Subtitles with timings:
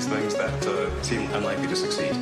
[0.00, 2.14] these things that uh, seem unlikely to succeed.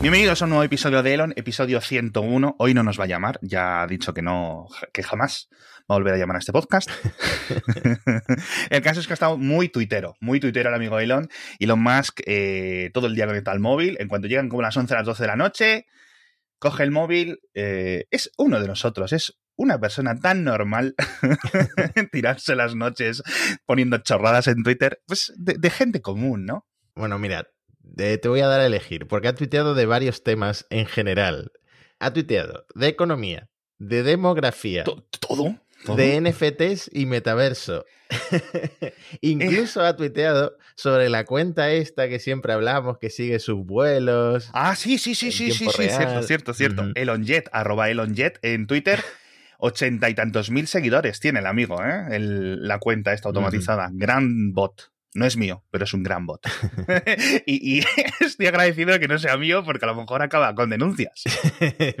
[0.00, 2.56] Bienvenidos a un nuevo episodio de Elon, episodio 101.
[2.58, 5.48] Hoy no nos va a llamar, ya ha dicho que no, que jamás
[5.90, 6.90] va a volver a llamar a este podcast.
[8.70, 11.28] el caso es que ha estado muy tuitero, muy tuitero el amigo Elon.
[11.58, 13.96] Elon Musk eh, todo el día conectado al móvil.
[14.00, 15.86] En cuanto llegan como las 11 a las 12 de la noche,
[16.62, 17.40] coge el móvil.
[17.54, 20.94] eh, es uno de nosotros, es una persona tan normal
[22.12, 23.22] tirarse las noches
[23.66, 26.66] poniendo chorradas en Twitter, pues de, de gente común, ¿no?
[26.94, 27.48] Bueno, mira,
[27.80, 31.50] de- te voy a dar a elegir, porque ha tuiteado de varios temas en general.
[31.98, 33.48] Ha tuiteado de economía,
[33.78, 35.60] de demografía, To- ¿Todo?
[35.84, 35.96] ¿Todo?
[35.96, 37.84] de NFTs y metaverso.
[39.20, 44.50] Incluso ha tuiteado sobre la cuenta esta que siempre hablamos, que sigue sus vuelos.
[44.52, 46.84] Ah, sí, sí, sí, sí, sí, sí, cierto, cierto, cierto.
[46.94, 49.02] Elonjet, arroba Elonjet en Twitter.
[49.64, 52.06] Ochenta y tantos mil seguidores tiene el amigo, ¿eh?
[52.16, 53.90] El- la cuenta esta automatizada.
[53.92, 54.90] Gran bot.
[55.14, 56.40] No es mío, pero es un gran bot.
[57.46, 57.84] y, y
[58.20, 61.22] estoy agradecido de que no sea mío porque a lo mejor acaba con denuncias.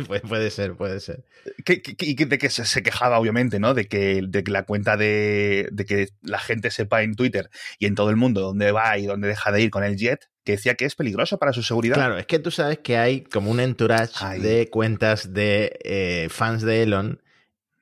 [0.06, 1.24] Pues puede ser, puede ser.
[1.64, 3.74] Que- que- que- y de que se, se quejaba, obviamente, ¿no?
[3.74, 7.86] De que, de que la cuenta de, de que la gente sepa en Twitter y
[7.86, 10.52] en todo el mundo dónde va y dónde deja de ir con el jet, que
[10.52, 11.94] decía que es peligroso para su seguridad.
[11.94, 14.40] Claro, es que tú sabes que hay como un entourage Ay.
[14.40, 17.21] de cuentas de eh, fans de Elon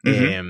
[0.03, 0.43] Eh,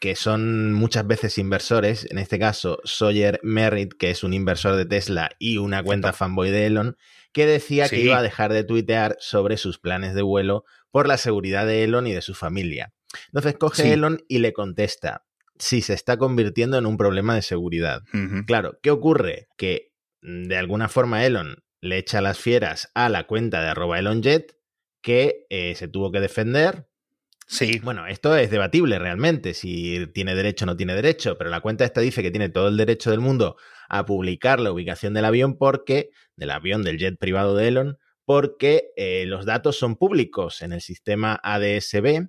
[0.00, 2.06] que son muchas veces inversores.
[2.10, 6.50] En este caso, Sawyer Merritt, que es un inversor de Tesla y una cuenta fanboy
[6.50, 6.96] de Elon,
[7.32, 11.16] que decía que iba a dejar de tuitear sobre sus planes de vuelo por la
[11.16, 12.92] seguridad de Elon y de su familia.
[13.26, 13.90] Entonces coge Sí.
[13.90, 15.24] Elon y le contesta
[15.58, 18.02] si se está convirtiendo en un problema de seguridad.
[18.46, 19.48] Claro, ¿qué ocurre?
[19.56, 23.98] Que mm, de alguna forma Elon le echa las fieras a la cuenta de arroba
[23.98, 24.56] ElonJet
[25.00, 26.87] que eh, se tuvo que defender.
[27.48, 27.80] Sí.
[27.82, 31.84] Bueno, esto es debatible realmente, si tiene derecho o no tiene derecho, pero la cuenta
[31.84, 33.56] esta dice que tiene todo el derecho del mundo
[33.88, 38.90] a publicar la ubicación del avión porque, del avión del jet privado de Elon, porque
[38.96, 42.28] eh, los datos son públicos en el sistema ADSB.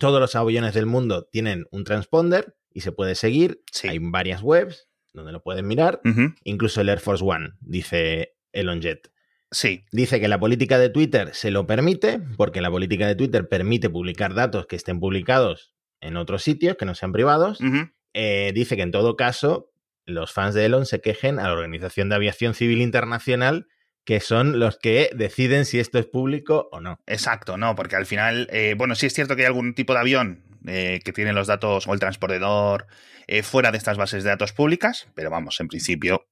[0.00, 3.62] Todos los aviones del mundo tienen un transponder y se puede seguir.
[3.70, 3.88] Sí.
[3.88, 6.00] Hay varias webs donde lo pueden mirar.
[6.44, 9.10] Incluso el Air Force One, dice Elon Jet.
[9.56, 9.86] Sí.
[9.90, 13.88] Dice que la política de Twitter se lo permite, porque la política de Twitter permite
[13.88, 15.72] publicar datos que estén publicados
[16.02, 17.58] en otros sitios, que no sean privados.
[18.12, 19.72] Eh, dice que en todo caso,
[20.04, 23.66] los fans de Elon se quejen a la Organización de Aviación Civil Internacional,
[24.04, 27.00] que son los que deciden si esto es público o no.
[27.06, 30.00] Exacto, no, porque al final, eh, bueno, sí es cierto que hay algún tipo de
[30.00, 32.88] avión eh, que tiene los datos o el transportador
[33.26, 36.26] eh, fuera de estas bases de datos públicas, pero vamos, en principio,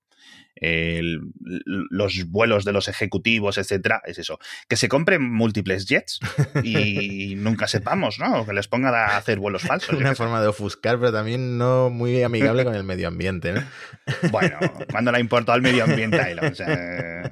[0.56, 1.20] el-
[1.90, 4.38] los vuelos de los ejecutivos, etcétera, es eso.
[4.68, 6.20] Que se compren múltiples jets
[6.62, 8.40] y nunca sepamos, ¿no?
[8.42, 9.96] O que les pongan a hacer vuelos falsos.
[9.98, 10.14] Una sé.
[10.16, 13.62] forma de ofuscar, pero también no muy amigable con el medio ambiente, ¿no?
[14.30, 14.58] Bueno,
[14.90, 17.30] cuando le importó al medio ambiente a Elon, o sea,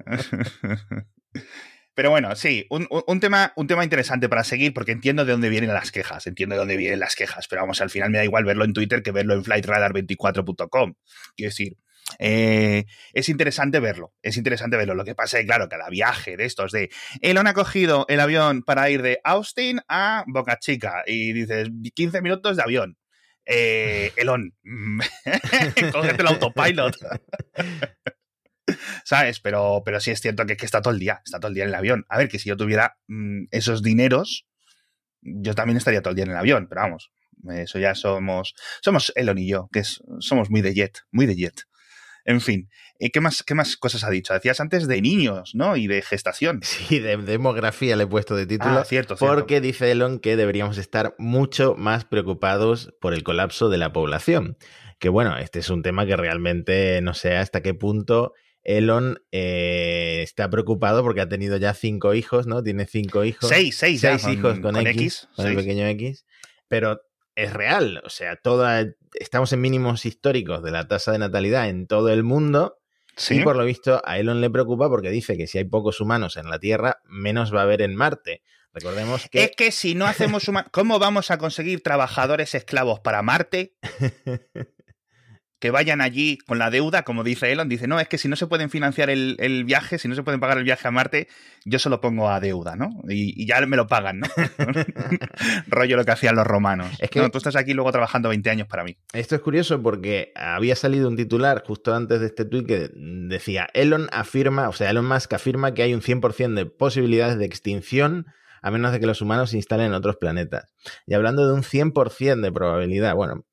[1.95, 5.33] Pero bueno, sí, un, un- un tema, un tema interesante para seguir, porque entiendo de
[5.33, 8.17] dónde vienen las quejas, entiendo de dónde vienen las quejas, pero vamos, al final me
[8.19, 10.95] da igual verlo en Twitter que verlo en flightradar24.com.
[11.37, 11.77] Quiero decir,
[12.19, 14.95] eh, es interesante verlo, es interesante verlo.
[14.95, 16.91] Lo que pasa es que, claro, cada viaje de estos de
[17.21, 22.23] Elon ha cogido el avión para ir de Austin a Boca Chica y dices 15
[22.23, 22.99] minutos de avión.
[23.47, 24.55] Eh, Elon,
[25.93, 26.97] cógete el autopilot.
[29.05, 29.41] ¿Sabes?
[29.41, 31.65] Pero, pero sí es cierto que, que está todo el día, está todo el día
[31.65, 32.07] en el avión.
[32.09, 34.47] A ver, que si yo tuviera mm, esos dineros,
[35.21, 37.13] yo también estaría todo el día en el avión, pero vamos,
[37.51, 41.37] eso ya somos, somos Elon y yo, que es, somos muy de jet, muy de
[41.37, 41.63] jet.
[42.25, 42.69] En fin,
[42.99, 44.33] eh, ¿qué más, ¿qué más cosas ha dicho?
[44.33, 45.77] Decías antes de niños, ¿no?
[45.77, 46.61] Y de gestación.
[46.63, 48.79] Sí, de demografía le he puesto de título.
[48.79, 49.35] Ah, cierto, cierto.
[49.35, 54.57] Porque dice Elon que deberíamos estar mucho más preocupados por el colapso de la población.
[54.99, 58.35] Que bueno, este es un tema que realmente no sé hasta qué punto
[58.65, 62.63] Elon eh, está preocupado porque ha tenido ya cinco hijos, ¿no?
[62.63, 63.49] Tiene cinco hijos.
[63.49, 66.25] Seis, seis, ya, seis hijos con, X, con el pequeño X.
[66.69, 67.01] Pero
[67.35, 71.87] es real, o sea, toda, estamos en mínimos históricos de la tasa de natalidad en
[71.87, 72.79] todo el mundo.
[73.17, 73.41] Sí.
[73.41, 76.37] Y por lo visto a Elon le preocupa porque dice que si hay pocos humanos
[76.37, 78.43] en la Tierra, menos va a haber en Marte.
[78.73, 79.45] Recordemos que...
[79.45, 83.77] Es que si no hacemos huma- ¿Cómo vamos a conseguir trabajadores esclavos para Marte?
[85.63, 88.35] que vayan allí con la deuda, como dice Elon, dice, no, es que si no
[88.35, 91.29] se pueden financiar el, el viaje, si no se pueden pagar el viaje a Marte,
[91.65, 92.91] yo se lo pongo a deuda, ¿no?
[93.09, 94.27] Y, y ya me lo pagan, ¿no?
[95.69, 96.89] Rollo lo que hacían los romanos.
[96.99, 98.97] Es que- No, tú estás aquí luego trabajando 20 años para mí.
[99.13, 103.69] Esto es curioso porque había salido un titular justo antes de este tweet que decía,
[103.75, 108.27] Elon afirma, o sea, Elon Musk afirma que hay un 100% de posibilidades de extinción
[108.63, 110.73] a menos de que los humanos se instalen en otros planetas.
[111.07, 113.45] Y hablando de un 100% de probabilidad, bueno,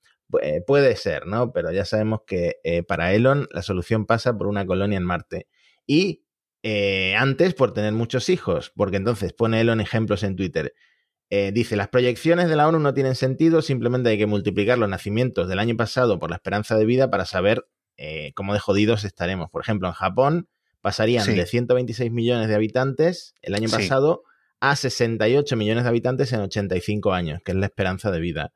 [0.66, 1.52] puede ser, ¿no?
[1.52, 5.48] Pero ya sabemos que eh, para Elon la solución pasa por una colonia en Marte.
[5.86, 6.24] Y
[6.64, 10.74] eh, antes por tener muchos hijos, porque entonces pone Elon ejemplos en Twitter.
[11.32, 14.90] Eh, dice, las proyecciones de la ONU no tienen sentido, simplemente hay que multiplicar los
[14.90, 17.66] nacimientos del año pasado por la esperanza de vida para saber
[18.34, 19.50] cómo de jodidos estaremos.
[19.50, 20.48] Por ejemplo, en Japón
[20.80, 24.24] pasarían de 126 millones de habitantes el año pasado
[24.62, 28.54] a 68 millones de habitantes en 85 años, que es la esperanza de vida.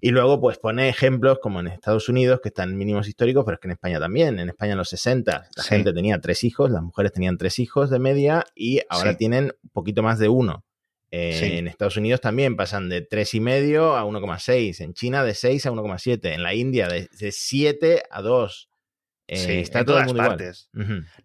[0.00, 3.60] Y luego, pues pone ejemplos como en Estados Unidos, que están mínimos históricos, pero es
[3.60, 4.38] que en España también.
[4.38, 7.90] En España en los 60 la gente tenía tres hijos, las mujeres tenían tres hijos
[7.90, 10.64] de media y ahora tienen un poquito más de uno.
[11.14, 14.80] Eh, en Estados Unidos también pasan de tres y medio a 1,6.
[14.80, 16.32] En China de 6 a 1,7.
[16.32, 18.70] En la India de, de 7 a 2.
[19.32, 20.68] Eh, está en todas partes.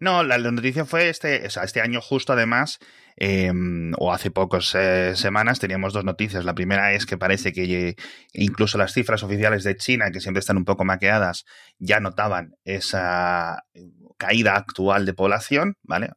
[0.00, 2.78] No, la, noticia fue este, o sea, este año justo además,
[3.16, 6.44] em, o hace pocas eh, semanas, teníamos dos noticias.
[6.44, 7.96] La primera es que parece que
[8.32, 11.44] incluso las cifras oficiales de China, que siempre están un poco maqueadas,
[11.78, 13.64] ya notaban esa
[14.16, 16.10] caída actual de población, ¿vale?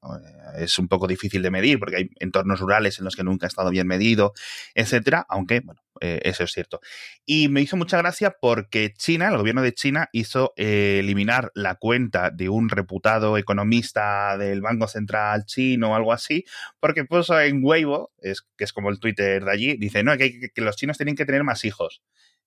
[0.55, 3.49] Es un poco difícil de medir porque hay entornos rurales en los que nunca ha
[3.49, 4.33] estado bien medido,
[4.75, 6.81] etcétera, aunque, bueno, eh, eso es cierto.
[7.25, 11.75] Y me hizo mucha gracia porque China, el gobierno de China, hizo eh, eliminar la
[11.75, 16.45] cuenta de un reputado economista del Banco Central chino o algo así,
[16.79, 20.49] porque puso en Weibo, es, que es como el Twitter de allí, dice, no, que,
[20.53, 22.01] que los chinos tienen que tener más hijos.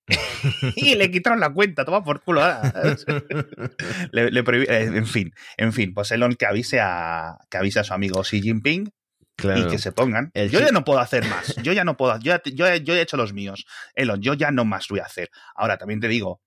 [0.75, 2.41] y le quitaron la cuenta, toma por culo.
[4.11, 7.93] le, eh, en fin, en fin, pues Elon que avise a que avise a su
[7.93, 8.91] amigo Xi Jinping
[9.37, 10.31] y que se pongan.
[10.33, 11.55] yo ya no puedo hacer más.
[11.61, 12.17] Yo ya no puedo.
[12.19, 13.65] Yo, yo, he hecho los míos.
[13.93, 15.29] Elon, yo ya no más voy a hacer.
[15.55, 16.41] Ahora, también te digo,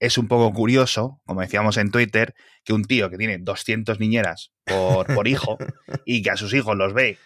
[0.00, 2.34] es un poco curioso, como decíamos en Twitter,
[2.64, 5.58] que un tío que tiene 200 niñeras por, por hijo
[6.06, 7.18] y que a sus hijos los ve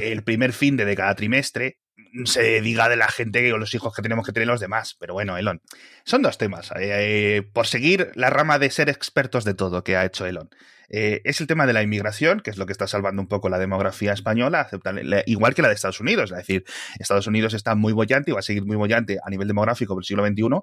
[0.00, 1.78] el primer fin de, de cada trimestre,
[2.24, 4.96] se diga de la gente que los hijos que tenemos que tener los demás.
[4.98, 5.60] Pero bueno, Elon.
[6.04, 6.72] Son dos temas.
[6.78, 10.50] Eh, por seguir la rama de ser expertos de todo que ha hecho Elon.
[10.88, 13.48] Eh, es el tema de la inmigración, que es lo que está salvando un poco
[13.48, 14.68] la demografía española,
[15.26, 16.30] igual que la de Estados Unidos.
[16.30, 16.64] Es decir,
[16.98, 20.02] Estados Unidos está muy bollante y va a seguir muy bollante a nivel demográfico por
[20.02, 20.60] el siglo XXI,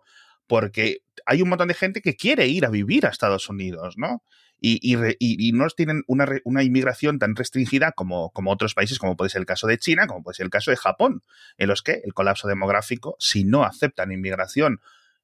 [0.48, 4.24] porque hay un montón de gente que quiere ir a vivir a Estados Unidos, ¿no?
[4.66, 9.46] Y, no tienen una, inmigración tan restringida como, como, otros países, como puede ser el
[9.46, 11.22] caso de China, como puede ser el caso de Japón,
[11.58, 14.80] en los que el colapso demográfico, si no aceptan inmigración,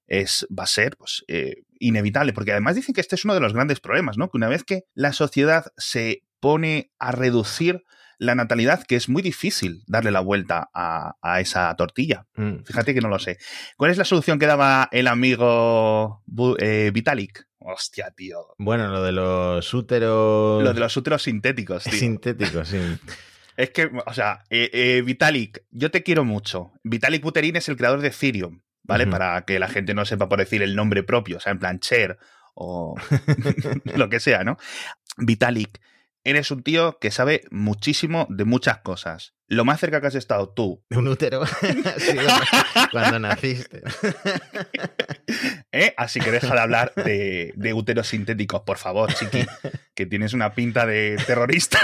[0.07, 3.39] es, va a ser pues, eh, inevitable, porque además dicen que este es uno de
[3.39, 4.30] los grandes problemas, ¿no?
[4.30, 7.86] Que una vez que la sociedad se pone a reducir
[8.19, 12.27] la natalidad, que es muy difícil darle la vuelta a, esa tortilla.
[12.36, 12.63] Mm.
[12.66, 13.38] Fíjate que no lo sé.
[13.77, 16.21] ¿Cuál es la solución que daba el amigo
[16.60, 17.48] eh, Vitalik?
[17.60, 18.56] Hostia, tío.
[18.57, 20.63] Bueno, lo de los úteros.
[20.63, 21.94] Lo de los úteros sintéticos, tío.
[21.94, 22.77] Sintéticos, sí.
[23.57, 26.74] es que, o sea, eh, eh, Vitalik, yo te quiero mucho.
[26.83, 29.07] Vitalik Buterin es el creador de Ethereum, ¿vale?
[29.07, 31.80] Para que la gente no sepa por decir el nombre propio, o sea, en plan
[31.80, 32.18] Cher
[32.54, 32.95] o
[33.95, 34.57] lo que sea, ¿no?
[35.18, 35.80] Vitalik
[36.29, 39.33] eres un tío que sabe muchísimo de muchas cosas.
[39.47, 40.83] Lo más cerca que has estado tú.
[40.89, 41.41] De un útero.
[42.91, 43.81] cuando naciste.
[45.71, 45.93] ¿Eh?
[45.97, 49.45] Así que deja de hablar de, de úteros sintéticos, por favor, chiqui,
[49.95, 51.79] que tienes una pinta de terrorista.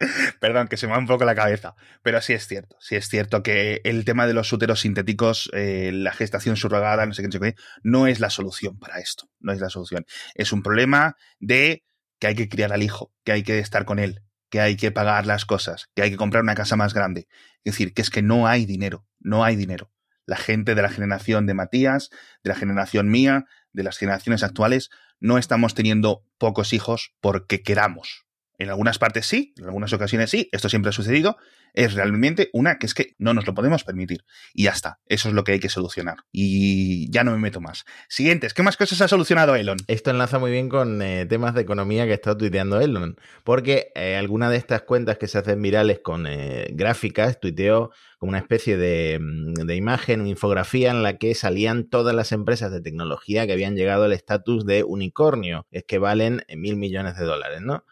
[0.40, 1.74] Perdón, que se me va un poco la cabeza.
[2.02, 2.76] Pero sí es cierto.
[2.80, 7.12] Sí es cierto que el tema de los úteros sintéticos, eh, la gestación subrogada, no
[7.12, 9.28] sé qué, no sé qué, no es la solución para esto.
[9.38, 10.06] No es la solución.
[10.34, 11.84] Es un problema de
[12.20, 14.92] que hay que criar al hijo, que hay que estar con él, que hay que
[14.92, 17.26] pagar las cosas, que hay que comprar una casa más grande.
[17.64, 19.90] Es decir, que es que no hay dinero, no hay dinero.
[20.26, 22.10] La gente de la generación de Matías,
[22.44, 28.26] de la generación mía, de las generaciones actuales, no estamos teniendo pocos hijos porque queramos.
[28.60, 31.38] En algunas partes sí, en algunas ocasiones sí, esto siempre ha sucedido,
[31.72, 34.24] es realmente una que es que no nos lo podemos permitir.
[34.52, 36.18] Y ya está, eso es lo que hay que solucionar.
[36.30, 37.86] Y ya no me meto más.
[38.10, 39.78] Siguientes, ¿qué más cosas ha solucionado Elon?
[39.86, 44.16] Esto enlaza muy bien con eh, temas de economía que estado tuiteando Elon, porque eh,
[44.16, 48.76] alguna de estas cuentas que se hacen virales con eh, gráficas, tuiteó como una especie
[48.76, 53.46] de, mm, de, imagen, una infografía en la que salían todas las empresas de tecnología
[53.46, 57.84] que habían llegado al estatus de unicornio, es que valen mil millones de dólares, ¿no?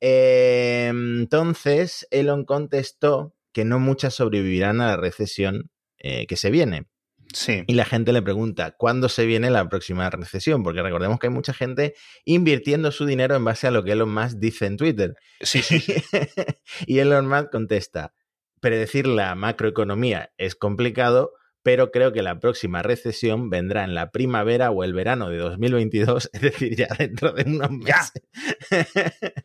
[0.00, 6.88] entonces, Elon contestó que no muchas sobrevivirán a la recesión eh, que se viene.
[7.32, 7.62] Sí.
[7.66, 10.64] Y la gente le pregunta, ¿cuándo se viene la próxima recesión?
[10.64, 11.94] Porque recordemos que hay mucha gente
[12.24, 15.14] invirtiendo su dinero en base a lo que Elon Musk dice en Twitter.
[15.40, 15.82] Sí, sí.
[16.86, 18.12] y Elon Musk contesta,
[18.60, 21.32] predecir la macroeconomía es complicado,
[21.68, 26.30] pero creo que la próxima recesión vendrá en la primavera o el verano de 2022,
[26.32, 28.22] es decir, ya dentro de unos meses.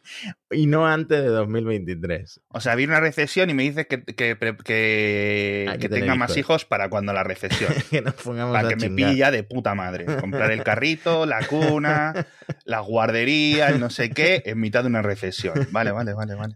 [0.51, 2.39] y no antes de 2023.
[2.47, 6.89] O sea, viene una recesión y me dices que, que, que, tenga más hijos para
[6.89, 7.73] cuando la recesión.
[7.91, 10.05] que nos pongamos para que me pilla de puta madre.
[10.05, 12.27] Comprar el carrito, la cuna,
[12.63, 15.67] la guardería, el no sé qué, en mitad de una recesión.
[15.71, 16.55] Vale, vale, vale, vale.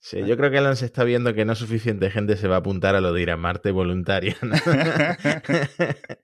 [0.00, 2.58] Sí, yo creo que Elon se está viendo que no suficiente gente se va a
[2.58, 4.36] apuntar a lo de ir a Marte voluntaria.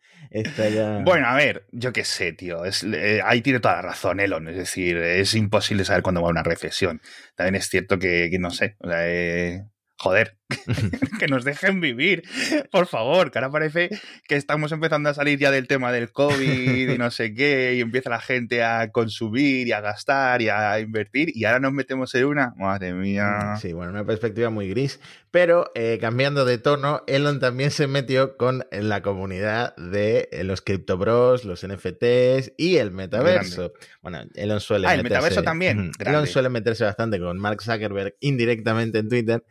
[1.05, 2.63] Bueno, a ver, yo qué sé, tío.
[2.65, 4.49] Eh, ahí tiene toda la razón Elon.
[4.49, 7.01] Es decir, es imposible saber cuándo va una recesión.
[7.35, 8.77] También es cierto que, no sé.
[8.93, 9.63] eh,
[9.97, 10.39] joder,
[11.19, 12.23] que nos dejen vivir,
[12.71, 13.91] por favor, que ahora parece
[14.27, 17.81] que estamos empezando a salir ya del tema del COVID y no sé qué, y
[17.81, 22.15] empieza la gente a consumir y a gastar y a invertir, y ahora nos metemos
[22.15, 23.57] en una, madre mía.
[23.61, 28.37] Sí, bueno, una perspectiva muy gris, pero eh, cambiando de tono, Elon también se metió
[28.37, 33.73] con la comunidad de eh, los criptobros, los NFTs y el metaverso.
[34.03, 35.93] Bueno, Elon suele ah, el metaverso también.
[36.01, 39.45] Elon suele meterse bastante con Mark Zuckerberg indirectamente en Twitter.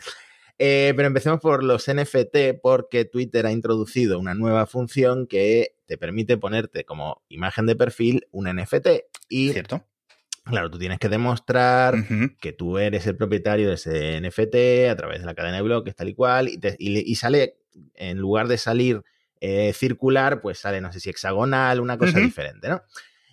[0.61, 5.97] Eh, pero empecemos por los NFT porque Twitter ha introducido una nueva función que te
[5.97, 8.87] permite ponerte como imagen de perfil un NFT.
[9.29, 9.85] Y, ¿Cierto?
[10.43, 11.95] Claro, tú tienes que demostrar
[12.41, 15.95] que tú eres el propietario de ese NFT a través de la cadena de bloques,
[15.95, 17.57] tal y cual, y, sale,
[17.95, 19.03] en lugar de salir
[19.39, 22.81] eh, circular, pues sale, no sé si hexagonal, una cosa diferente, ¿no?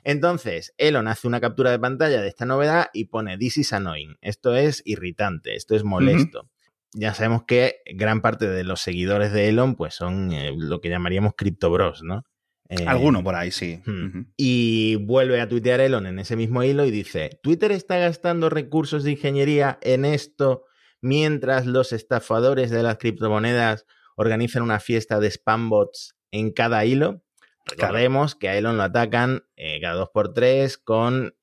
[0.05, 4.17] Entonces, Elon hace una captura de pantalla de esta novedad y pone This is annoying.
[4.21, 6.49] Esto es irritante, esto es molesto
[6.93, 10.89] ya sabemos que gran parte de los seguidores de Elon pues son eh, lo que
[10.89, 12.25] llamaríamos criptobros, ¿no?
[12.69, 13.81] Eh, Alguno por ahí, sí.
[13.87, 14.33] Hmm.
[14.37, 19.05] Y vuelve a tuitear Elon en ese mismo hilo y dice, Twitter está gastando recursos
[19.05, 20.65] de ingeniería en esto
[21.01, 27.23] mientras los estafadores de las criptomonedas organizan una fiesta de spam bots en cada hilo.
[27.67, 31.35] Recordemos que a Elon lo atacan eh, cada dos por tres con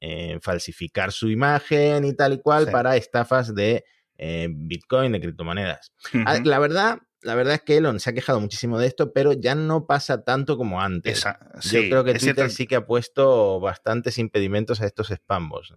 [0.42, 3.84] falsificar su imagen y tal y cual para estafas de
[4.18, 5.92] eh, Bitcoin, de criptomonedas.
[6.26, 9.34] Ah, la verdad, la verdad es que Elon se ha quejado muchísimo de esto, pero
[9.34, 11.26] ya no pasa tanto como antes.
[11.62, 15.74] Yo creo que Twitter sí que ha puesto bastantes impedimentos a estos spambos.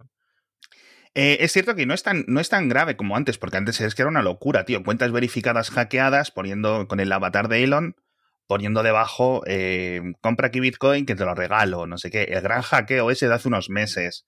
[1.15, 3.81] Eh, es cierto que no es, tan, no es tan grave como antes, porque antes
[3.81, 4.83] es que era una locura, tío.
[4.83, 7.95] Cuentas verificadas hackeadas, poniendo con el avatar de Elon,
[8.45, 12.23] poniendo debajo, eh, compra aquí Bitcoin que te lo regalo, no sé qué.
[12.23, 14.25] El gran hackeo ese de hace unos meses.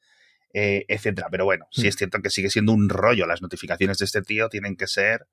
[0.53, 1.27] Eh, etcétera.
[1.29, 1.87] Pero bueno, sí hmm.
[1.87, 3.27] es cierto que sigue siendo un rollo.
[3.27, 5.27] Las notificaciones de este tío tienen que ser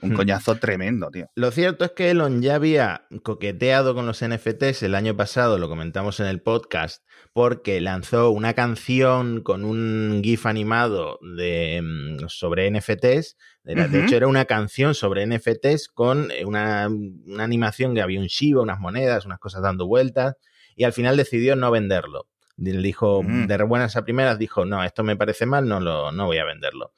[0.00, 0.16] un hmm.
[0.16, 1.28] coñazo tremendo, tío.
[1.34, 5.68] Lo cierto es que Elon ya había coqueteado con los NFTs el año pasado, lo
[5.68, 12.66] comentamos en el podcast, porque lanzó una canción con un GIF animado de, mm, sobre
[12.70, 13.36] NFTs.
[13.64, 18.26] De hecho, era una canción sobre NFTs con eh, una, una animación que había un
[18.26, 20.36] Shiba, unas monedas, unas cosas dando vueltas,
[20.74, 22.28] y al final decidió no venderlo.
[22.56, 23.46] Le dijo, mm.
[23.46, 26.44] de buenas a primeras, dijo, no, esto me parece mal, no, lo, no voy a
[26.44, 26.92] venderlo.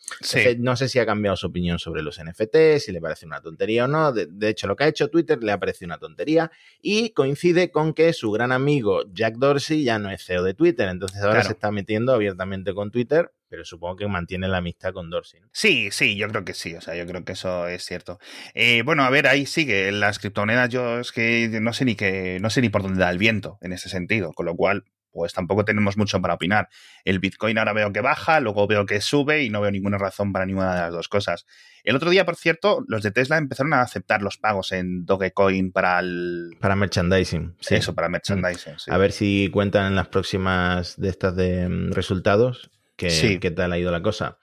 [0.58, 3.84] no sé si ha cambiado su opinión sobre los NFTs, si le parece una tontería
[3.84, 4.12] o no.
[4.12, 6.50] De, hecho, lo que ha hecho Twitter le ha parecido una tontería
[6.82, 10.88] y coincide con que su gran amigo Jack Dorsey ya no es CEO de Twitter,
[10.88, 15.10] entonces ahora se está metiendo abiertamente con Twitter pero supongo que mantiene la amistad con
[15.10, 15.40] Dorsey.
[15.52, 18.18] Sí, sí, yo creo que sí, o sea, yo creo que eso es cierto.
[18.54, 22.38] Eh, bueno, a ver, ahí sigue, las criptomonedas yo es que no sé ni que,
[22.40, 24.84] no sé ni por dónde da el viento en ese sentido, con lo cual,
[25.16, 26.68] pues tampoco tenemos mucho para opinar.
[27.04, 30.32] El Bitcoin ahora veo que baja, luego veo que sube y no veo ninguna razón
[30.32, 31.46] para ninguna de las dos cosas.
[31.82, 35.72] El otro día, por cierto, los de Tesla empezaron a aceptar los pagos en Dogecoin
[35.72, 36.56] para el...
[36.60, 37.56] Para merchandising.
[37.60, 37.76] Sí.
[37.76, 38.74] Eso, para merchandising.
[38.88, 43.72] A ver si cuentan en las próximas de estas de mm, resultados que, qué tal
[43.72, 44.38] ha ido la cosa.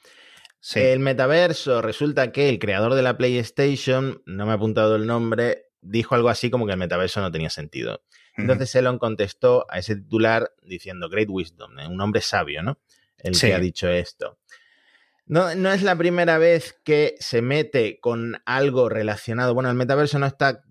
[0.76, 5.66] El metaverso, resulta que el creador de la PlayStation, no me ha apuntado el nombre,
[5.82, 8.02] dijo algo así como que el metaverso no tenía sentido.
[8.36, 11.88] Entonces Elon contestó a ese titular diciendo Great Wisdom, ¿eh?
[11.88, 12.80] un hombre sabio, ¿no?
[13.18, 14.40] El que ha dicho esto.
[15.26, 19.54] No, no, es la primera vez que se mete con algo relacionado.
[19.54, 20.64] Bueno, el metaverso no está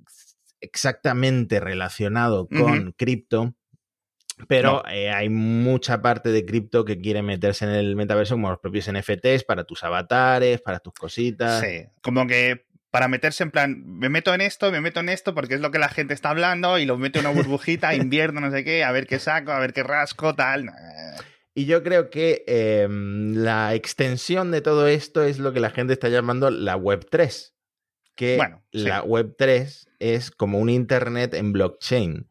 [0.60, 3.54] exactamente relacionado con cripto,
[4.48, 8.58] pero eh, hay mucha parte de cripto que quiere meterse en el metaverso, como los
[8.58, 11.60] propios NFTs, para tus avatares, para tus cositas.
[11.60, 15.34] Sí, como que para meterse en plan, me meto en esto, me meto en esto
[15.34, 18.42] porque es lo que la gente está hablando y lo meto en una burbujita, invierno,
[18.42, 20.70] no sé qué, a ver qué saco, a ver qué rasco, tal.
[21.54, 25.94] Y yo creo que em, la extensión de todo esto es lo que la gente
[25.94, 27.54] está llamando la Web 3.
[28.14, 32.28] Que bueno, la Web 3 es como un Internet en blockchain.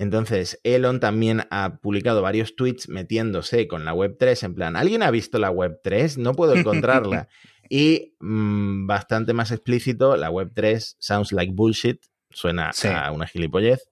[0.00, 5.02] Entonces, Elon también ha publicado varios tweets metiéndose con la Web 3 en plan, ¿alguien
[5.02, 6.16] ha visto la Web 3?
[6.16, 7.28] No puedo encontrarla.
[7.72, 12.00] Y mm, bastante más explícito, la Web 3 sounds like bullshit.
[12.30, 12.88] suena Sí.
[12.88, 13.90] a una gilipollez.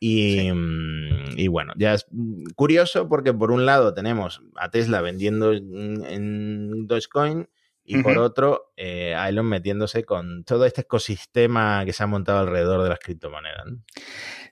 [0.00, 5.00] Y, mm, y bueno, ya es mm, curioso porque por un lado tenemos a Tesla
[5.02, 7.48] vendiendo en, en Dogecoin
[7.98, 12.38] y por otro eh, a Elon metiéndose con todo este ecosistema que se ha montado
[12.38, 13.66] alrededor de las criptomonedas.
[13.66, 13.82] ¿no?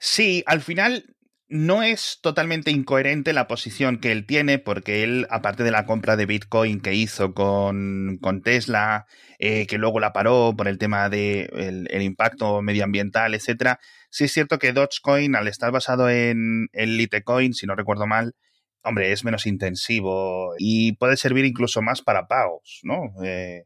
[0.01, 1.17] Sí, al final
[1.49, 6.17] no es totalmente incoherente la posición que él tiene, porque él, aparte de la compra
[6.17, 9.07] de Bitcoin que hizo con, con Tesla,
[9.39, 13.81] eh, que luego la paró por el tema del de el impacto medioambiental, etcétera,
[14.11, 18.35] sí es cierto que Dogecoin, al estar basado en, en Litecoin, si no recuerdo mal,
[18.83, 23.13] hombre, es menos intensivo y puede servir incluso más para pagos, ¿no?
[23.25, 23.65] Eh,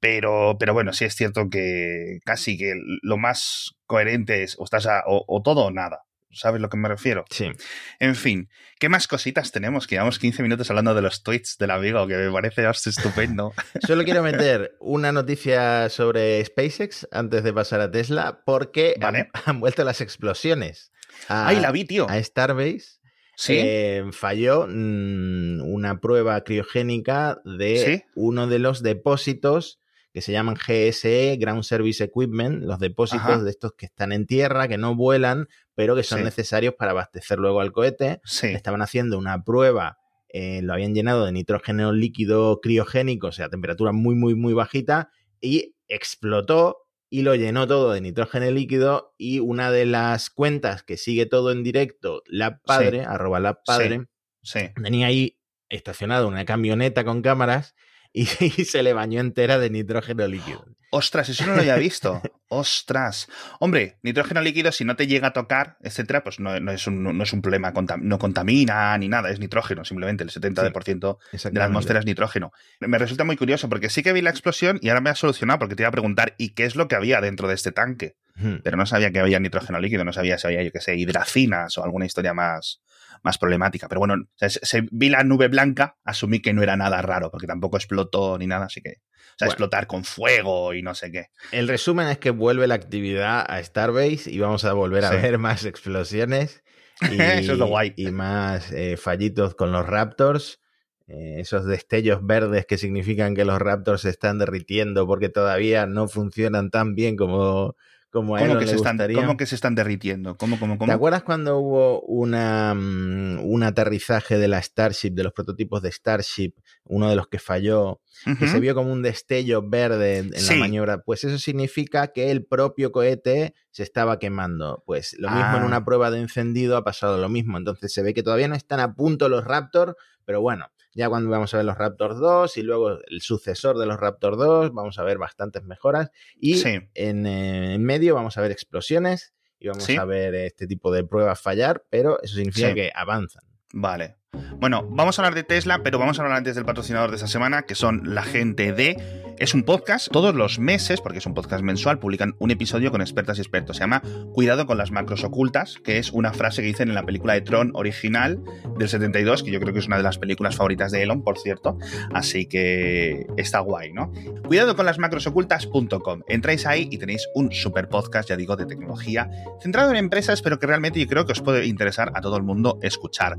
[0.00, 4.86] pero, pero bueno, sí es cierto que casi que lo más coherente es o estás
[4.86, 6.02] a, o, o todo o nada.
[6.36, 7.24] ¿Sabes lo que me refiero?
[7.30, 7.50] Sí.
[7.98, 9.86] En fin, ¿qué más cositas tenemos?
[9.86, 13.54] Que llevamos 15 minutos hablando de los tweets del amigo, que me parece estupendo.
[13.86, 19.30] Solo quiero meter una noticia sobre SpaceX antes de pasar a Tesla, porque Vale.
[19.32, 20.92] han, han vuelto las explosiones.
[21.28, 22.06] A, ¡Ay, la vi, tío!
[22.08, 22.95] a Starbase.
[23.36, 23.54] ¿Sí?
[23.58, 28.02] Eh, falló mm, una prueba criogénica de ¿Sí?
[28.14, 29.78] uno de los depósitos
[30.12, 33.42] que se llaman GSE, Ground Service Equipment, los depósitos Ajá.
[33.42, 36.24] de estos que están en tierra, que no vuelan, pero que son Sí.
[36.24, 38.20] necesarios para abastecer luego al cohete.
[38.24, 38.46] sí.
[38.46, 39.98] Estaban haciendo una prueba,
[40.30, 44.54] eh, lo habían llenado de nitrógeno líquido criogénico, o sea, a temperatura muy, muy, muy
[44.54, 45.10] bajita,
[45.42, 46.78] y explotó
[47.10, 49.14] y lo llenó todo de nitrógeno líquido.
[49.18, 54.06] Y una de las cuentas que sigue todo en directo, Lab Padre, arroba Lab Padre,
[54.42, 54.60] Sí.
[54.82, 57.74] tenía ahí estacionado una camioneta con cámaras
[58.12, 58.22] y,
[58.60, 60.64] y se le bañó entera de nitrógeno líquido.
[60.96, 62.22] Ostras, eso no lo había visto.
[62.48, 63.28] Ostras.
[63.60, 67.02] Hombre, nitrógeno líquido, si no te llega a tocar, etcétera, pues no, no es, un,
[67.02, 67.72] no es un problema.
[68.00, 71.18] no contamina ni nada, es nitrógeno, simplemente el 70%
[71.50, 72.52] de la atmósfera es nitrógeno.
[72.80, 75.58] Me resulta muy curioso porque sí que vi la explosión y ahora me ha solucionado
[75.58, 78.16] porque te iba a preguntar, ¿y qué es lo que había dentro de este tanque?
[78.62, 81.76] Pero no sabía que había nitrógeno líquido, no sabía si había, yo qué sé, hidracinas
[81.78, 82.80] o alguna historia más,
[83.22, 83.88] más problemática.
[83.88, 87.00] Pero bueno, o sea, se- se- vi la nube blanca, asumí que no era nada
[87.02, 88.96] raro, porque tampoco explotó ni nada, así que.
[89.36, 89.52] O sea, Bueno.
[89.52, 91.26] explotar con fuego y no sé qué.
[91.52, 95.16] El resumen es que vuelve la actividad a Starbase y vamos a volver a Sí.
[95.16, 96.64] ver más explosiones
[97.12, 97.92] y, Eso es lo guay.
[97.96, 100.60] y más eh, fallitos con los Raptors.
[101.08, 106.08] eh, esos destellos verdes que significan que los Raptors se están derritiendo porque todavía no
[106.08, 107.76] funcionan tan bien como,
[108.16, 109.20] como a ¿Cómo Elon que, le se están, gustaría.
[109.20, 110.36] ¿Cómo que se están derritiendo?
[110.36, 110.88] ¿Cómo, cómo, cómo?
[110.90, 115.92] ¿Te acuerdas cuando hubo una, mm, un aterrizaje de la Starship, de los prototipos de
[115.92, 118.00] Starship, uno de los que falló,
[118.38, 120.54] que se vio como un destello verde en Sí.
[120.54, 124.82] la maniobra, pues eso significa que el propio cohete se estaba quemando.
[124.86, 125.66] Pues lo mismo en Ah.
[125.66, 127.58] una prueba de encendido ha pasado lo mismo.
[127.58, 131.28] Entonces se ve que todavía no están a punto los Raptor, pero bueno, ya cuando
[131.30, 134.98] vamos a ver los Raptor 2 y luego el sucesor de los Raptor 2, vamos
[134.98, 136.10] a ver bastantes mejoras.
[136.40, 136.78] Y Sí.
[136.94, 139.96] en, eh, en medio vamos a ver explosiones y vamos Sí.
[139.96, 142.74] a ver este tipo de pruebas fallar, pero eso significa Sí.
[142.74, 143.42] que avanzan.
[143.74, 144.16] Vale.
[144.58, 147.28] Bueno, vamos a hablar de Tesla, pero vamos a hablar antes del patrocinador de esta
[147.28, 149.24] semana, que son la gente de...
[149.38, 153.02] Es un podcast, todos los meses, porque es un podcast mensual, publican un episodio con
[153.02, 153.76] expertas y expertos.
[153.76, 154.00] Se llama
[154.32, 157.42] Cuidado con las macros ocultas, que es una frase que dicen en la película de
[157.42, 158.40] Tron original
[158.78, 161.36] del 72, que yo creo que es una de las películas favoritas de Elon, por
[161.38, 161.76] cierto.
[162.14, 164.10] Así que está guay, ¿no?
[164.46, 166.22] Cuidado con las macrosocultas.com.
[166.28, 169.28] Entráis ahí y tenéis un super podcast, ya digo, de tecnología,
[169.60, 172.42] centrado en empresas, pero que realmente yo creo que os puede interesar a todo el
[172.42, 173.36] mundo escuchar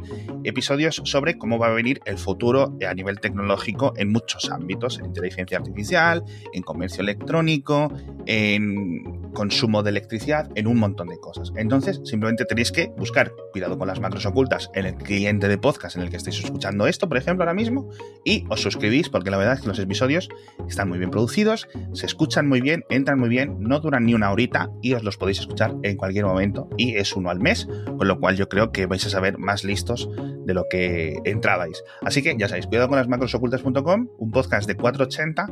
[0.92, 5.58] sobre cómo va a venir el futuro a nivel tecnológico en muchos ámbitos, en inteligencia
[5.58, 7.92] artificial, en comercio electrónico,
[8.26, 11.52] en consumo de electricidad, en un montón de cosas.
[11.56, 15.96] Entonces, simplemente tenéis que buscar cuidado con las macros ocultas en el cliente de podcast
[15.96, 17.90] en el que estéis escuchando esto, por ejemplo, ahora mismo,
[18.26, 20.30] y os suscribís porque la verdad es que los episodios
[20.68, 24.32] están muy bien producidos, se escuchan muy bien, entran muy bien, no duran ni una
[24.32, 28.08] horita y os los podéis escuchar en cualquier momento y es uno al mes, con
[28.08, 30.10] lo cual yo creo que vais a saber más listos
[30.48, 31.84] de lo que entrabais.
[32.02, 35.46] Así que ya sabéis, cuidado con las macrosocultas.com, un podcast de 480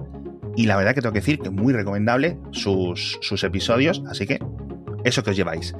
[0.55, 4.39] y la verdad que tengo que decir que muy recomendable sus, sus episodios, así que
[5.03, 5.75] eso que os lleváis.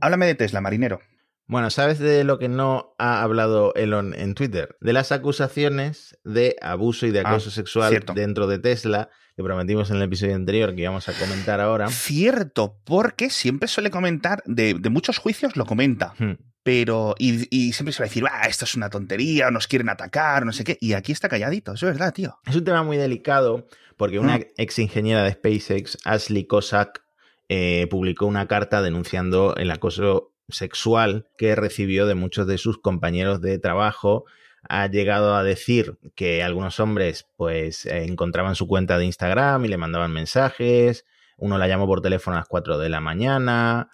[0.00, 1.00] Háblame de Tesla, marinero.
[1.46, 4.76] Bueno, ¿sabes de lo que no ha hablado Elon en Twitter?
[4.80, 8.12] De las acusaciones de abuso y de Ah, acoso sexual cierto.
[8.14, 9.10] dentro de Tesla,
[9.40, 11.88] que prometimos en el episodio anterior que íbamos a comentar ahora.
[11.88, 16.32] Cierto, porque siempre suele comentar, de, de muchos juicios lo comenta, Hmm.
[16.62, 20.52] pero y, y siempre suele decir, ah, esto es una tontería, nos quieren atacar, no
[20.52, 22.36] sé qué, y aquí está calladito, eso es verdad, tío.
[22.46, 24.44] Es un tema muy delicado porque una Mm.
[24.56, 27.02] ex ingeniera de SpaceX, Ashley Cossack,
[27.48, 33.40] eh, publicó una carta denunciando el acoso sexual que recibió de muchos de sus compañeros
[33.40, 34.24] de trabajo.
[34.72, 39.68] Ha llegado a decir que algunos hombres pues eh, encontraban su cuenta de Instagram y
[39.68, 41.04] le mandaban mensajes
[41.40, 43.88] uno la llamó por teléfono a las 4 de la mañana,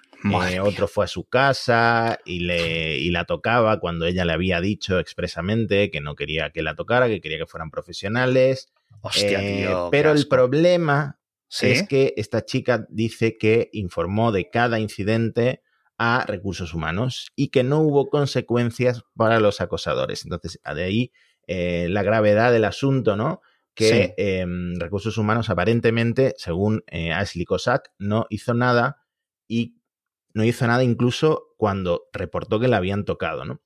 [0.51, 4.61] eh, otro fue a su casa y, le, y la tocaba cuando ella le había
[4.61, 8.73] dicho expresamente que no quería que la tocara, que quería que fueran profesionales.
[9.01, 9.89] Hostia, Eh, tío.
[9.93, 11.69] pero el problema ¿Sí?
[11.69, 15.63] es que esta chica dice que informó de cada incidente
[15.99, 20.25] a recursos humanos y que no hubo consecuencias para los acosadores.
[20.25, 21.13] Entonces, de ahí
[21.47, 23.41] eh, la gravedad del asunto, ¿no?
[23.75, 24.15] Que Sí.
[24.17, 29.03] em, recursos humanos aparentemente, según eh, Ashley Cossack, no hizo nada
[29.47, 29.77] y
[30.35, 33.63] no hizo nada incluso cuando reportó que la habían tocado, ¿no?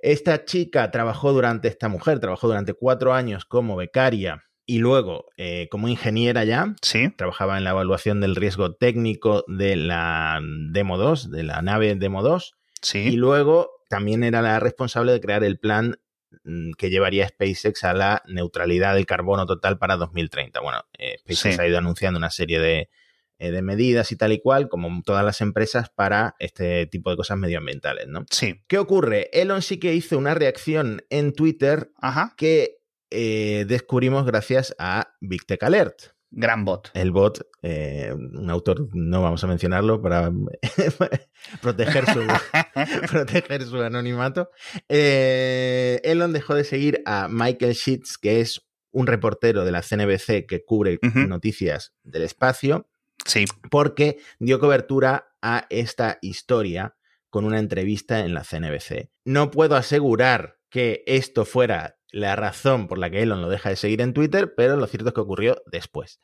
[0.00, 5.68] Esta chica trabajó durante, esta mujer trabajó durante cuatro años como becaria y luego eh,
[5.70, 6.74] como ingeniera ya.
[6.82, 7.10] Sí.
[7.16, 12.22] Trabajaba en la evaluación del riesgo técnico de la Demo 2, de la nave Demo
[12.22, 12.54] 2.
[12.82, 13.10] Y Sí.
[13.12, 15.96] luego también era la responsable de crear el plan
[16.44, 20.60] mm, que llevaría a SpaceX a la neutralidad del carbono total para 2030.
[20.60, 21.60] Bueno, eh, SpaceX Sí.
[21.60, 22.88] ha ido anunciando una serie de,
[23.38, 27.16] eh, de medidas y tal y cual, como todas las empresas, para este tipo de
[27.16, 28.24] cosas medioambientales, ¿no?
[28.30, 28.62] Sí.
[28.66, 29.30] ¿Qué ocurre?
[29.32, 32.34] Elon sí que hizo una reacción en Twitter Ajá.
[32.36, 32.78] que
[33.10, 36.14] eh, descubrimos gracias a Big Tech Alert.
[36.36, 36.90] Gran bot.
[36.94, 40.32] El bot, eh, un autor, no vamos a mencionarlo para
[41.62, 42.26] proteger, su,
[43.10, 44.50] proteger su anonimato.
[44.88, 50.46] Eh, Elon dejó de seguir a Michael Sheets, que es un reportero de la CNBC
[50.46, 52.88] que cubre noticias del espacio,
[53.26, 53.44] Sí.
[53.70, 56.96] porque dio cobertura a esta historia
[57.30, 59.10] con una entrevista en la CNBC.
[59.24, 63.76] No puedo asegurar que esto fuera la razón por la que Elon lo deja de
[63.76, 66.20] seguir en Twitter, pero lo cierto es que ocurrió después.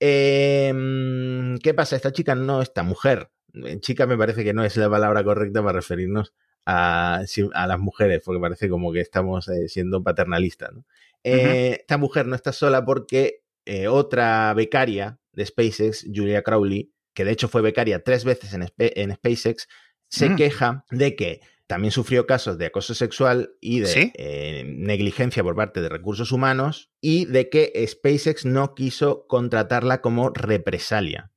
[0.00, 1.94] Em, ¿Qué pasa?
[1.94, 5.62] Esta chica no, esta mujer, eh, chica me parece que no es la palabra correcta
[5.62, 6.34] para referirnos
[6.66, 7.22] a,
[7.54, 10.72] las mujeres, porque parece como que estamos eh, siendo paternalistas.
[10.72, 10.84] ¿no?
[11.22, 13.42] Eh, Esta mujer no está sola porque
[13.88, 19.68] otra becaria de SpaceX, Julia Crowley, que de hecho fue becaria tres veces en SpaceX,
[20.08, 20.36] se Mm.
[20.36, 21.40] queja de que
[21.72, 24.12] también sufrió casos de acoso sexual y de ¿Sí?
[24.16, 30.28] eh, negligencia por parte de recursos humanos y de que SpaceX no quiso contratarla como
[30.28, 31.30] represalia.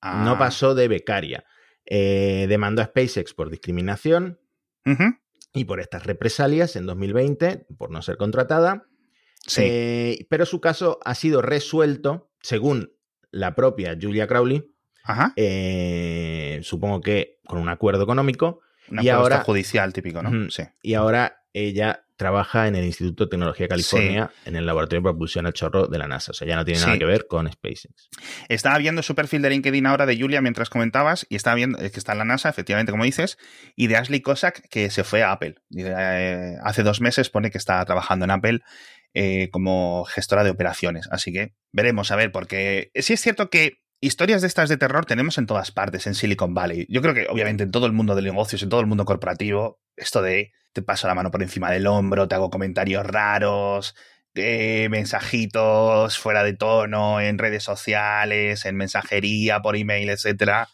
[0.00, 0.38] No Ah.
[0.38, 1.44] pasó de becaria.
[1.84, 4.38] Eh, demandó a SpaceX por discriminación
[5.52, 8.86] y por estas represalias en 2020 por no ser contratada.
[9.48, 9.62] Sí.
[9.64, 12.92] Eh, pero su caso ha sido resuelto, según
[13.32, 15.32] la propia Julia Crowley, Ajá.
[15.34, 20.50] eh, supongo que con un acuerdo económico, Un y ahora- judicial típico, ¿no?
[20.50, 20.64] Sí.
[20.82, 25.10] y ahora ella trabaja en el Instituto de Tecnología de California, en el Laboratorio de
[25.10, 26.30] Propulsión a Chorro de la NASA.
[26.30, 28.08] O sea, ya no tiene nada que ver con SpaceX.
[28.48, 31.86] Estaba viendo su perfil de LinkedIn ahora de Julia mientras comentabas y estaba viendo que
[31.98, 33.38] está en la NASA, efectivamente, como dices,
[33.74, 35.56] y de Ashley Cossack que se fue a Apple.
[35.76, 38.60] Eh, hace dos meses pone que está trabajando en Apple
[39.14, 41.08] eh, como gestora de operaciones.
[41.10, 45.06] Así que veremos, a ver, porque sí es cierto que historias de estas de terror
[45.06, 46.86] tenemos en todas partes, en Silicon Valley.
[46.90, 49.80] Yo creo que obviamente en todo el mundo de negocios, en todo el mundo corporativo,
[49.96, 53.94] esto de te paso la mano por encima del hombro, te hago comentarios raros,
[54.34, 60.68] eh, mensajitos fuera de tono en redes sociales, en mensajería, por email, etcétera,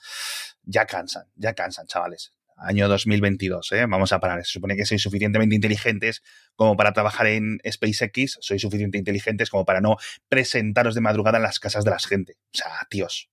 [0.63, 2.33] ya cansan, ya cansan, chavales.
[2.59, 3.87] Año 2022, ¿eh?
[3.87, 4.45] Vamos a parar.
[4.45, 6.23] Se supone que sois suficientemente inteligentes
[6.57, 9.97] como para trabajar en SpaceX, sois suficientemente inteligentes como para no
[10.29, 12.37] presentaros de madrugada en las casas de la gente.
[12.55, 13.31] O sea, tíos,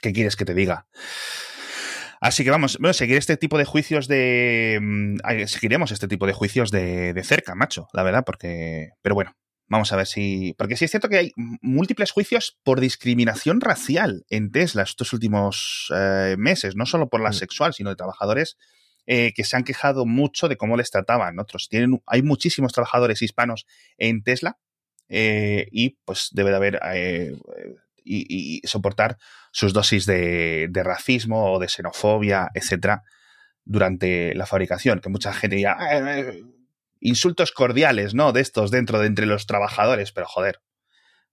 [0.00, 0.86] ¿qué quieres que te diga?
[2.20, 4.78] Así que vamos, bueno, seguir este tipo de juicios de.
[4.80, 8.92] mm, Seguiremos este tipo de juicios de, de cerca, macho, la verdad, porque.
[9.02, 9.36] Pero bueno,
[9.68, 10.54] vamos a ver si.
[10.58, 15.92] Porque sí es cierto que hay múltiples juicios por discriminación racial en Tesla estos últimos
[15.94, 17.34] eh, meses, no solo por la Mm.
[17.34, 18.56] sexual, sino de trabajadores
[19.06, 21.68] eh, que se han quejado mucho de cómo les trataban otros.
[21.68, 23.66] Tienen, hay muchísimos trabajadores hispanos
[23.98, 24.58] en Tesla
[25.10, 26.80] eh, y pues debe de haber.
[26.94, 27.36] eh,
[28.06, 29.16] y, y soportar
[29.50, 33.02] sus dosis de, de racismo o de xenofobia, etcétera,
[33.64, 35.00] durante la fabricación.
[35.00, 36.42] Que mucha gente dirá, "Ah, eh,
[37.04, 38.32] insultos cordiales, ¿no?
[38.32, 40.60] De estos dentro de entre los trabajadores, pero joder,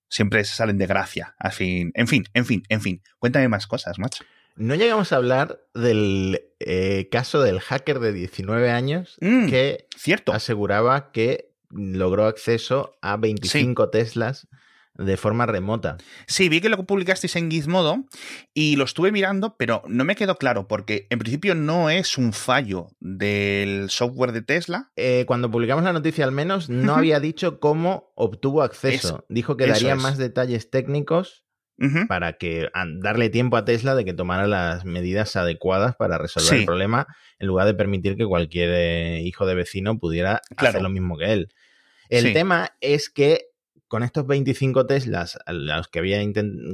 [0.09, 1.35] siempre se salen de gracia.
[1.39, 3.01] Al fin, en fin, en fin, en fin.
[3.17, 4.23] Cuéntame más cosas, macho.
[4.55, 10.33] No llegamos a hablar del eh, caso del hacker de 19 años Mm, que Cierto.
[10.33, 14.47] aseguraba que logró acceso a 25 Teslas
[14.95, 15.97] de forma remota.
[16.27, 18.05] Sí, vi que lo publicasteis en Gizmodo
[18.53, 22.33] y lo estuve mirando, pero no me quedó claro porque en principio no es un
[22.33, 24.91] fallo del software de Tesla.
[24.95, 29.07] Eh, cuando publicamos la noticia al menos no había dicho cómo obtuvo acceso.
[29.07, 30.01] Eso- Dijo que daría es.
[30.01, 31.45] más detalles técnicos
[32.07, 36.55] para que darle tiempo a Tesla de que tomara las medidas adecuadas para resolver Sí.
[36.57, 37.07] el problema,
[37.39, 40.69] en lugar de permitir que cualquier eh, hijo de vecino pudiera Claro.
[40.69, 41.47] hacer lo mismo que él.
[42.09, 42.33] El Sí.
[42.33, 43.45] tema es que
[43.91, 46.21] con estos 25 Teslas a los que había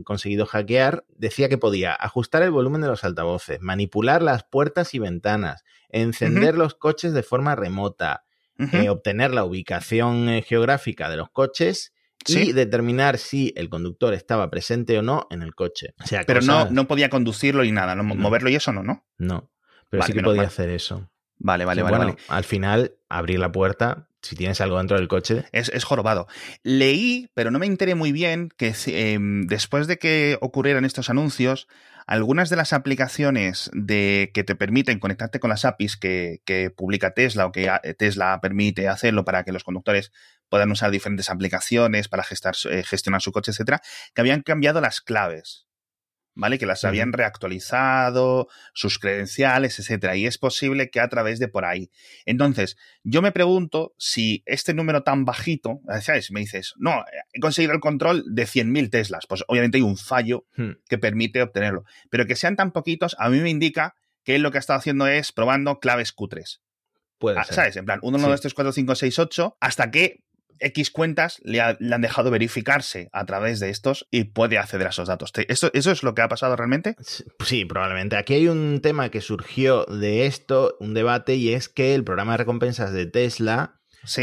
[0.03, 4.99] conseguido hackear, decía que podía ajustar el volumen de los altavoces, manipular las puertas y
[4.99, 8.23] ventanas, encender los coches de forma remota,
[8.71, 11.91] eh, obtener la ubicación eh, geográfica de los coches
[12.27, 15.95] y determinar si el conductor estaba presente o no en el coche.
[16.27, 18.03] pero no, no podía conducirlo ni nada, ¿no?
[18.03, 19.07] moverlo y eso no, ¿no?
[19.17, 19.49] No,
[19.89, 21.09] pero sí que podía hacer eso.
[21.39, 25.45] Vale, vale, vale, Al final, abrir la puerta, si tienes algo dentro del coche.
[25.51, 26.27] Es, es jorobado.
[26.63, 31.67] Leí, pero no me enteré muy bien, que em, después de que ocurrieran estos anuncios,
[32.07, 36.41] algunas de las aplicaciones de, que te permiten conectarte con las APIs que,
[36.75, 40.11] publica Tesla o que Tesla permite hacerlo para que los conductores
[40.49, 43.81] puedan usar diferentes aplicaciones para gestar, eh, gestionar su coche, etcétera,
[44.15, 45.66] que habían cambiado las claves.
[46.37, 46.57] ¿Vale?
[46.57, 50.15] Que las habían reactualizado, sus credenciales, etcétera.
[50.15, 51.89] Y es posible que a través de por ahí.
[52.25, 56.31] Entonces, yo me pregunto si este número tan bajito, ¿sabes?
[56.31, 59.25] Me dices, no, he conseguido el control de 100.000 Teslas.
[59.27, 60.71] Pues obviamente hay un fallo hmm.
[60.87, 61.83] que permite obtenerlo.
[62.09, 64.77] Pero que sean tan poquitos, a mí me indica que él lo que ha estado
[64.79, 66.59] haciendo es probando claves Q3.
[67.17, 67.75] Puede ah, ¿Sabes?
[67.77, 70.23] En plan, 1, 2, 3, 4, 5, 6, 8, hasta que
[70.59, 75.07] X cuentas le, han dejado verificarse a través de estos y puede acceder a esos
[75.07, 75.31] datos.
[75.47, 76.95] ¿Eso, ¿Eso es lo que ha pasado realmente?
[77.39, 78.17] Sí, probablemente.
[78.17, 82.33] Aquí hay un tema que surgió de esto, un debate, y es que el programa
[82.33, 83.77] de recompensas de Tesla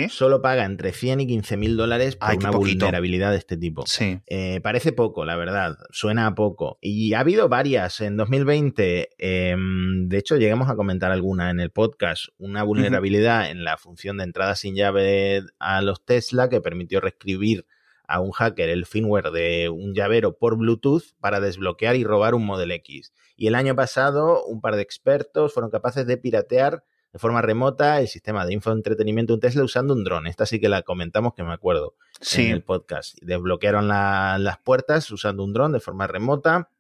[0.09, 3.85] Solo paga entre 100 y 15 mil dólares por una vulnerabilidad de este tipo.
[3.87, 4.21] Sí.
[4.27, 5.77] Eh, parece poco, la verdad.
[5.91, 6.79] Suena a poco.
[6.81, 8.01] Y ha habido varias.
[8.01, 12.29] En 2020, em, de hecho, llegamos a comentar alguna en el podcast.
[12.39, 17.67] Una vulnerabilidad en la función de entrada sin llave a los Tesla que permitió reescribir
[18.07, 22.45] a un hacker el firmware de un llavero por Bluetooth para desbloquear y robar un
[22.45, 23.13] Model X.
[23.37, 26.85] Y el año pasado, un par de expertos fueron capaces de piratear
[27.15, 30.27] de forma remota el sistema de infoentretenimiento un Tesla usando un dron.
[30.27, 31.95] Esta sí que la comentamos que me acuerdo
[32.37, 33.17] en el podcast.
[33.23, 36.71] Desbloquearon las puertas usando un dron de forma remota.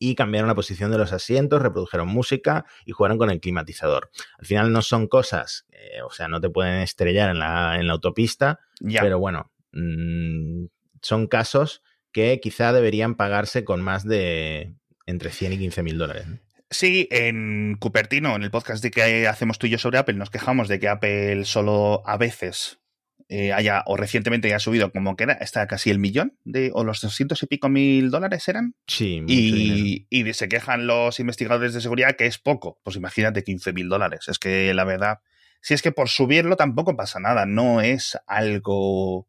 [0.00, 4.10] Y cambiaron la posición de los asientos, reprodujeron música y jugaron con el climatizador.
[4.36, 7.86] Al final no son cosas, eh, o sea, no te pueden estrellar en la, en
[7.86, 10.64] la autopista, pero bueno, mm,
[11.00, 14.74] son casos que quizá deberían pagarse con más de
[15.06, 16.26] entre 100 y 15 mil dólares.
[16.70, 20.30] Sí, en Cupertino, en el podcast de que hacemos tú y yo sobre Apple, nos
[20.30, 22.80] quejamos de que Apple solo a veces
[23.28, 26.84] eh, haya, o recientemente haya subido como que era, está casi el millón, de, o
[26.84, 28.74] los 200 y pico mil dólares eran.
[28.86, 32.80] Sí, y, y, se quejan los investigadores de seguridad que es poco.
[32.82, 34.28] Pues imagínate 15 mil dólares.
[34.28, 35.20] Es que la verdad,
[35.62, 39.26] si es que por subirlo tampoco pasa nada, no es algo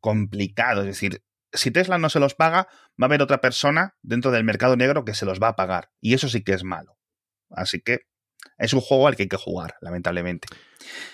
[0.00, 0.82] complicado.
[0.82, 2.68] Es decir, si Tesla no se los paga,
[3.00, 5.90] va a haber otra persona dentro del mercado negro que se los va a pagar.
[6.00, 6.98] Y eso sí que es malo.
[7.50, 8.00] Así que
[8.58, 10.48] es un juego al que hay que jugar, lamentablemente.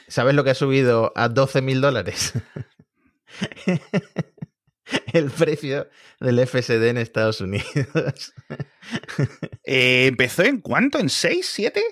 [0.09, 2.33] ¿Sabes lo que ha subido a 12 mil dólares?
[5.13, 5.89] El precio
[6.21, 8.35] del FSD en Estados Unidos.
[9.65, 10.99] Eh, ¿Empezó en cuánto?
[10.99, 11.83] ¿En 6, 7?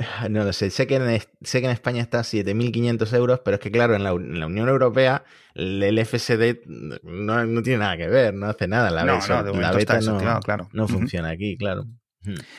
[0.30, 3.56] No lo sé, sé que en, sé que en España está a 7.500 euros, pero
[3.56, 6.60] es que claro, en la, Unión Europea el FSD
[7.02, 8.90] no, tiene nada que ver, no hace nada.
[8.90, 9.18] La, no,
[9.52, 10.68] la beta no, claro.
[10.72, 11.86] no funciona aquí, claro.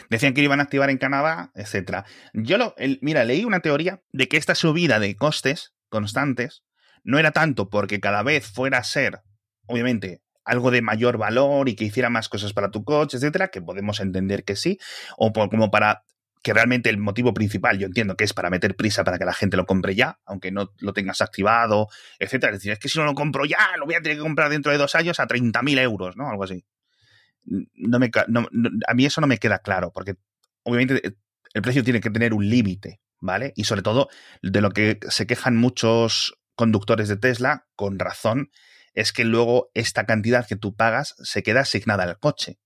[0.10, 2.06] Decían que iban a activar en Canadá, etcétera.
[2.34, 6.63] Yo lo, mira, leí una teoría de que esta subida de costes constantes
[7.04, 9.21] no era tanto porque cada vez fuera a ser,
[9.67, 13.62] obviamente, algo de mayor valor y que hiciera más cosas para tu coche, etcétera, que
[13.62, 14.80] podemos entender que sí,
[15.15, 16.04] o como para
[16.41, 19.34] que realmente el motivo principal, yo entiendo que es para meter prisa para que la
[19.34, 21.88] gente lo compre ya, aunque no lo tengas activado,
[22.19, 22.54] etcétera.
[22.54, 24.49] Es decir, es que si no lo compro ya, lo voy a tener que comprar
[24.49, 26.30] dentro de dos años a 30.000 euros, ¿no?
[26.30, 26.65] Algo así.
[27.43, 28.12] No me,
[28.88, 30.15] a mí eso no me queda claro, porque
[30.63, 31.13] obviamente eh,
[31.54, 33.54] el precio tiene que tener un límite, ¿vale?
[33.56, 34.10] Y sobre todo,
[34.41, 38.51] de lo que se quejan muchos conductores de Tesla, con razón,
[38.93, 42.60] es que luego esta cantidad que tú pagas se queda asignada al coche.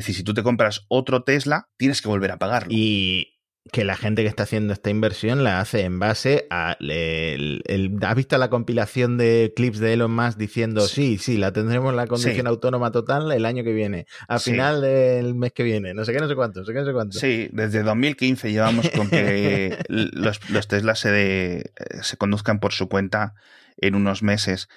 [0.00, 2.72] Es decir, si tú te compras otro Tesla, tienes que volver a pagarlo.
[2.72, 3.38] Y
[3.70, 6.70] que la gente que está haciendo esta inversión la hace en base a...
[6.70, 12.06] ¿Has visto la compilación de clips de Elon Musk diciendo, sí, sí, la tendremos la
[12.06, 16.14] condición autónoma total el año que viene, a final del mes que viene, no sé
[16.14, 17.18] qué, no sé cuánto, no sé qué, no sé cuánto.
[17.18, 23.34] Sí, desde 2015 llevamos con que los, los Teslas se, se conduzcan por su cuenta
[23.76, 24.70] en unos meses.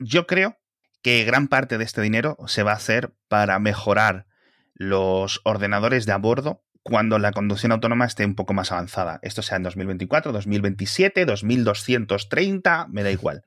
[0.00, 0.58] Yo creo
[1.02, 4.26] que gran parte de este dinero se va a hacer para mejorar
[4.76, 9.18] los ordenadores de a bordo cuando la conducción autónoma esté un poco más avanzada.
[9.22, 13.42] Esto sea en 2024, 2027, 2230, me da igual.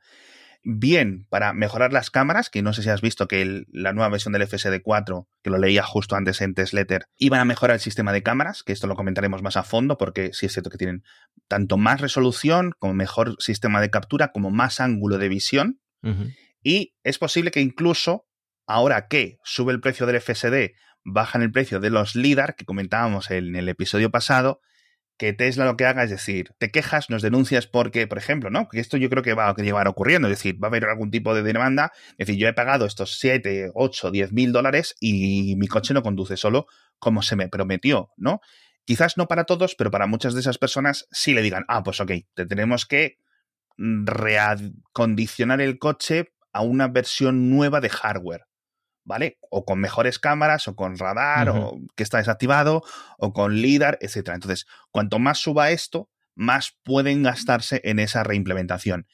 [0.62, 4.34] Bien, para mejorar las cámaras, que no sé si has visto que la nueva versión
[4.34, 8.24] del FSD4, que lo leía justo antes en Tesletter, iban a mejorar el sistema de
[8.24, 11.04] cámaras, que esto lo comentaremos más a fondo, porque sí es cierto que tienen
[11.48, 15.80] tanto más resolución, como mejor sistema de captura, como más ángulo de visión.
[16.62, 18.28] Y es posible que incluso,
[18.68, 20.74] ahora que sube el precio del FSD,
[21.14, 24.62] bajan el precio de los LIDAR, que comentábamos en el episodio pasado,
[25.20, 28.70] que Tesla lo que haga es decir, te quejas, nos denuncias porque, por ejemplo, ¿no?
[28.70, 31.12] Que esto yo creo que va a llevar ocurriendo, es decir, va a haber algún
[31.12, 35.56] tipo de demanda, es decir, yo he pagado estos 7, 8, 10 mil dólares y
[35.58, 36.68] mi coche no conduce solo
[37.00, 38.40] como se me prometió, ¿no?
[38.86, 42.00] Quizás no para todos, pero para muchas de esas personas sí le digan, ah, pues
[42.00, 43.18] ok, te tenemos que
[43.78, 48.49] reacondicionar el coche a una versión nueva de hardware.
[49.10, 49.40] ¿Vale?
[49.50, 52.84] O con mejores cámaras, o con radar, o que está desactivado,
[53.18, 54.30] o con LIDAR, etc.
[54.36, 59.08] Entonces, cuanto más suba esto, más pueden gastarse en esa reimplementación.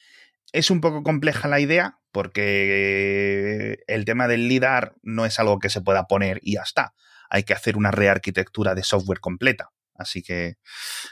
[0.52, 5.70] Es un poco compleja la idea, porque el tema del LIDAR no es algo que
[5.70, 6.92] se pueda poner y ya está.
[7.30, 9.70] Hay que hacer una rearquitectura de software completa.
[9.94, 10.56] Así que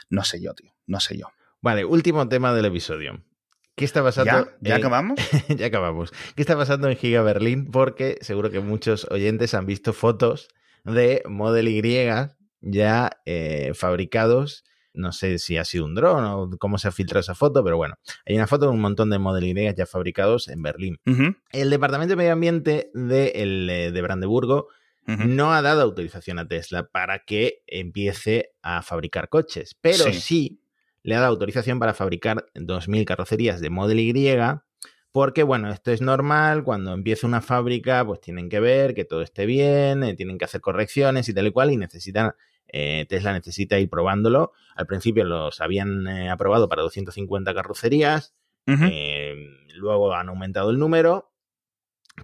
[0.09, 1.31] no sé yo, tío, no sé yo.
[1.59, 3.25] Vale, último tema del episodio.
[3.75, 4.49] ¿Qué está pasando?
[4.61, 5.19] ¿Ya, acabamos?
[5.49, 6.13] ya acabamos.
[6.35, 7.69] ¿Qué está pasando en Giga Berlín?
[7.71, 10.47] Porque seguro que muchos oyentes han visto fotos
[10.85, 11.81] de Model Y
[12.61, 14.63] ya eh, fabricados.
[14.93, 17.75] No sé si ha sido un dron o cómo se ha filtrado esa foto, pero
[17.75, 21.01] bueno, hay una foto de un montón de Model Y ya fabricados en Berlín.
[21.51, 24.69] El Departamento de Medio Ambiente de, eh, de Brandeburgo
[25.05, 30.61] no ha dado autorización a Tesla para que empiece a fabricar coches, pero sí
[31.05, 34.13] le ha dado autorización para fabricar 2.000 carrocerías de Model Y,
[35.11, 39.21] porque, bueno, esto es normal, cuando empieza una fábrica, pues tienen que ver que todo
[39.21, 42.33] esté bien, eh, tienen que hacer correcciones y tal y cual, y necesitan,
[42.67, 44.53] eh, Tesla necesita ir probándolo.
[44.75, 48.33] Al principio los habían eh, aprobado para 250 carrocerías,
[48.65, 51.31] luego han aumentado el número,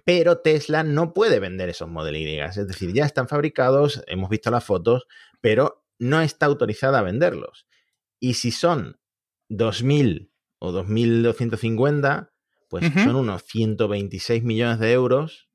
[0.04, 4.50] pero Tesla no puede vender esos Model Y, es decir, ya están fabricados, hemos visto
[4.50, 5.06] las fotos,
[5.40, 7.68] pero no está autorizada a venderlos.
[8.22, 9.00] Y si son
[9.50, 10.30] 2.000
[10.60, 12.30] o 2.250,
[12.68, 15.48] pues son unos 126 millones de euros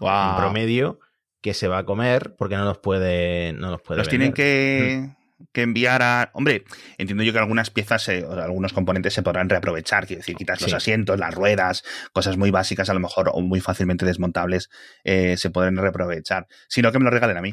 [0.00, 1.00] en promedio
[1.42, 5.10] que se va a comer porque no los puede no los puede los tienen que,
[5.52, 6.64] enviar a hombre
[6.96, 10.72] entiendo yo que algunas piezas o algunos componentes se podrán reaprovechar quiero decir quitas los
[10.72, 14.70] asientos las ruedas cosas muy básicas a lo mejor o muy fácilmente desmontables
[15.02, 17.52] eh, se pueden reaprovechar sino que me lo regalen a mí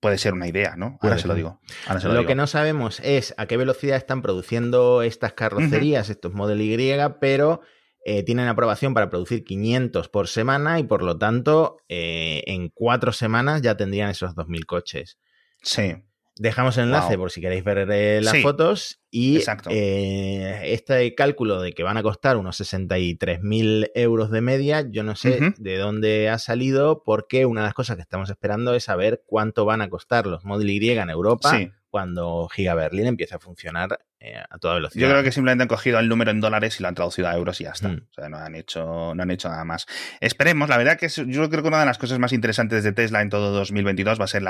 [0.00, 0.98] puede ser una idea, ¿no?
[1.00, 1.60] Ahora se lo digo.
[2.04, 6.96] lo, que no sabemos es a qué velocidad están produciendo estas carrocerías, estos Model Y,
[7.20, 7.60] pero
[8.04, 13.12] eh, tienen aprobación para producir 500 por semana y por lo tanto eh, en cuatro
[13.12, 15.18] semanas ya tendrían esos 2.000 coches.
[15.62, 15.96] Sí.
[16.38, 19.00] Dejamos el enlace por si queréis ver eh, las fotos.
[19.10, 25.02] Y eh, este cálculo de que van a costar unos 63.000 euros de media, yo
[25.02, 28.84] no sé de dónde ha salido, porque una de las cosas que estamos esperando es
[28.84, 31.58] saber cuánto van a costar los Model Y en Europa
[31.90, 35.00] cuando Giga Berlin empiece a funcionar eh, a toda velocidad.
[35.06, 37.34] Yo creo que simplemente han cogido el número en dólares y lo han traducido a
[37.34, 37.88] euros y ya está.
[37.88, 38.06] Mm.
[38.10, 39.86] O sea, no han, hecho, no han hecho nada más.
[40.20, 43.22] Esperemos, la verdad que yo creo que una de las cosas más interesantes de Tesla
[43.22, 44.42] en todo 2022 va a ser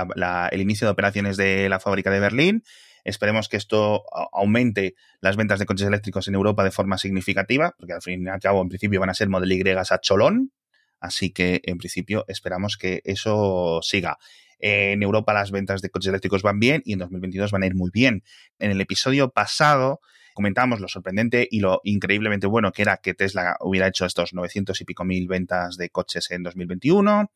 [0.50, 2.64] el inicio de operaciones de la fábrica de Berlín.
[3.04, 7.94] Esperemos que esto aumente las ventas de coches eléctricos en Europa de forma significativa, porque
[7.94, 10.52] al fin y al cabo, en principio, van a ser Model Y a cholón.
[11.00, 14.18] Así que, en principio, esperamos que eso siga.
[14.58, 17.74] En Europa las ventas de coches eléctricos van bien y en 2022 van a ir
[17.74, 18.24] muy bien.
[18.58, 20.00] En el episodio pasado
[20.34, 24.80] comentábamos lo sorprendente y lo increíblemente bueno que era que Tesla hubiera hecho estos 900
[24.80, 27.30] y pico mil ventas de coches en 2021.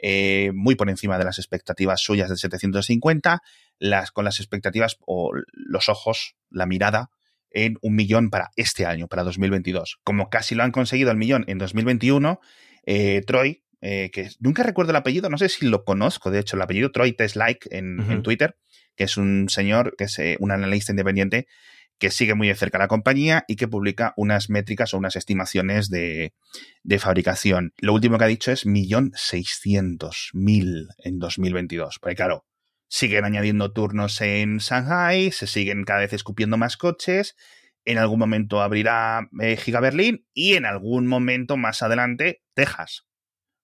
[0.00, 3.42] Eh, muy por encima de las expectativas suyas del 750,
[3.78, 7.10] las, con las expectativas o los ojos, la mirada
[7.50, 9.98] en un millón para este año, para 2022.
[10.04, 12.40] Como casi lo han conseguido el millón en 2021,
[12.86, 16.56] eh, Troy, eh, que nunca recuerdo el apellido, no sé si lo conozco, de hecho,
[16.56, 18.56] el apellido Troy Teslike en, en Twitter,
[18.96, 21.46] que es un señor, que es eh, un analista independiente
[21.98, 25.90] que sigue muy de cerca la compañía y que publica unas métricas o unas estimaciones
[25.90, 26.32] de,
[26.82, 27.72] de fabricación.
[27.78, 31.98] Lo último que ha dicho es millón seiscientos mil en 2022.
[32.00, 32.46] Porque claro,
[32.88, 37.36] siguen añadiendo turnos en Shanghai, se siguen cada vez escupiendo más coches,
[37.84, 43.07] en algún momento abrirá eh, Giga Berlín y en algún momento más adelante Texas.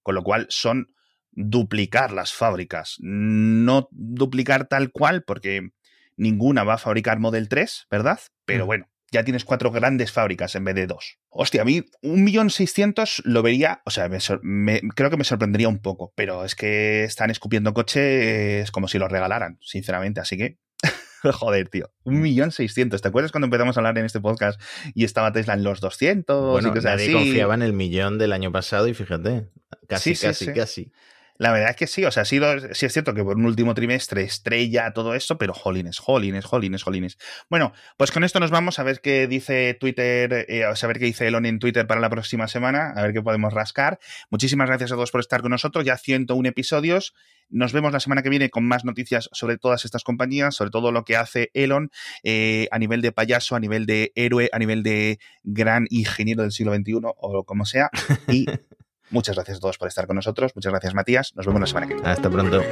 [0.05, 0.95] Con lo cual son
[1.33, 2.99] duplicar las fábricas.
[3.01, 5.71] No duplicar tal cual, porque
[6.17, 8.21] ninguna va a fabricar Model 3, ¿verdad?
[8.45, 8.67] Pero mm.
[8.69, 11.19] bueno, ya tienes cuatro grandes fábricas en vez de dos.
[11.29, 15.81] Hostia, a mí un millón seiscientos lo vería, o sea, creo que me sorprendería un
[15.81, 20.59] poco, pero es que están escupiendo coches como si los regalaran, sinceramente, así que...
[21.33, 21.91] Joder, tío.
[22.05, 23.03] Un millón seiscientos.
[23.03, 24.61] ¿Te acuerdas cuando empezamos a hablar en este podcast
[24.95, 26.53] y estaba Tesla en los 200?
[26.53, 29.49] Bueno, nadie confiaba en el millón del año pasado y fíjate,
[29.89, 30.93] casi, casi, casi.
[31.37, 33.45] La verdad es que sí, o sea, ha sido, sí es cierto que por un
[33.45, 37.19] último trimestre estrella todo esto, pero jolines, jolines, jolines, jolines.
[37.51, 41.07] Bueno, pues con esto nos vamos a ver qué dice Twitter, eh, a saber qué
[41.07, 43.99] dice Elon en Twitter para la próxima semana, a ver qué podemos rascar.
[44.31, 47.15] Muchísimas gracias a todos por estar con nosotros, ya 101 episodios.
[47.51, 50.93] Nos vemos la semana que viene con más noticias sobre todas estas compañías, sobre todo
[50.93, 51.91] lo que hace Elon
[52.23, 56.53] eh, a nivel de payaso, a nivel de héroe, a nivel de gran ingeniero del
[56.53, 57.91] siglo XXI o como sea.
[58.29, 58.47] Y
[59.11, 60.53] Muchas gracias a todos por estar con nosotros.
[60.55, 61.33] Muchas gracias, Matías.
[61.35, 62.09] Nos vemos la semana que viene.
[62.09, 62.63] Hasta pronto.